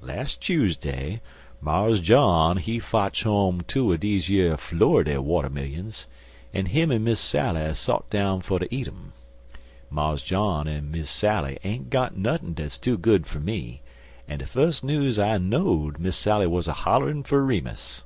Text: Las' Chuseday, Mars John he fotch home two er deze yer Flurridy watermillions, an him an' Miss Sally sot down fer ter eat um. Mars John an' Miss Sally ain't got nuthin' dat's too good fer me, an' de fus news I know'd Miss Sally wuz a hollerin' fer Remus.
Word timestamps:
Las' 0.00 0.36
Chuseday, 0.36 1.20
Mars 1.60 2.00
John 2.00 2.56
he 2.56 2.78
fotch 2.78 3.24
home 3.24 3.60
two 3.68 3.92
er 3.92 3.98
deze 3.98 4.30
yer 4.30 4.56
Flurridy 4.56 5.18
watermillions, 5.18 6.06
an 6.54 6.64
him 6.64 6.90
an' 6.90 7.04
Miss 7.04 7.20
Sally 7.20 7.74
sot 7.74 8.08
down 8.08 8.40
fer 8.40 8.58
ter 8.60 8.68
eat 8.70 8.88
um. 8.88 9.12
Mars 9.90 10.22
John 10.22 10.66
an' 10.66 10.90
Miss 10.90 11.10
Sally 11.10 11.58
ain't 11.62 11.90
got 11.90 12.16
nuthin' 12.16 12.54
dat's 12.54 12.78
too 12.78 12.96
good 12.96 13.26
fer 13.26 13.38
me, 13.38 13.82
an' 14.26 14.38
de 14.38 14.46
fus 14.46 14.82
news 14.82 15.18
I 15.18 15.36
know'd 15.36 15.98
Miss 15.98 16.16
Sally 16.16 16.46
wuz 16.46 16.62
a 16.66 16.72
hollerin' 16.72 17.22
fer 17.24 17.42
Remus. 17.42 18.04